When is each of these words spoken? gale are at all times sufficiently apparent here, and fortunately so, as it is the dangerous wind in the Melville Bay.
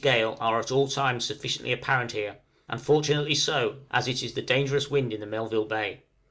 gale 0.01 0.35
are 0.39 0.59
at 0.59 0.71
all 0.71 0.87
times 0.87 1.23
sufficiently 1.25 1.71
apparent 1.71 2.11
here, 2.11 2.35
and 2.67 2.81
fortunately 2.81 3.35
so, 3.35 3.75
as 3.91 4.07
it 4.07 4.23
is 4.23 4.33
the 4.33 4.41
dangerous 4.41 4.89
wind 4.89 5.13
in 5.13 5.19
the 5.19 5.27
Melville 5.27 5.65
Bay. 5.67 6.01